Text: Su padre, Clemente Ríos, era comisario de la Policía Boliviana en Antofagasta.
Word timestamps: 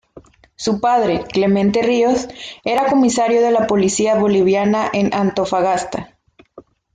Su 0.55 0.79
padre, 0.81 1.25
Clemente 1.31 1.83
Ríos, 1.83 2.27
era 2.63 2.89
comisario 2.89 3.39
de 3.43 3.51
la 3.51 3.67
Policía 3.67 4.15
Boliviana 4.15 4.89
en 4.91 5.13
Antofagasta. 5.13 6.17